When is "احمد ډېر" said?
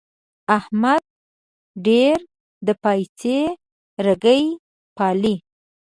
0.57-2.17